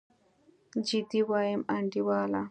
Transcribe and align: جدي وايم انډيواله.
جدي 0.87 1.21
وايم 1.29 1.61
انډيواله. 1.75 2.39